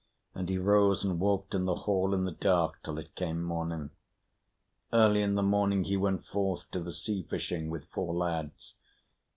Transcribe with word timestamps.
And 0.33 0.49
he 0.49 0.57
arose 0.57 1.03
and 1.05 1.19
walked 1.19 1.53
in 1.53 1.65
the 1.65 1.75
hall 1.85 2.15
in 2.15 2.23
the 2.23 2.31
dark 2.31 2.81
till 2.81 2.97
it 2.97 3.13
came 3.13 3.43
morning. 3.43 3.91
Early 4.91 5.21
in 5.21 5.35
the 5.35 5.43
morning 5.43 5.83
he 5.83 5.95
went 5.95 6.25
forth 6.25 6.71
to 6.71 6.79
the 6.79 6.91
sea 6.91 7.21
fishing 7.21 7.69
with 7.69 7.85
four 7.85 8.15
lads. 8.15 8.73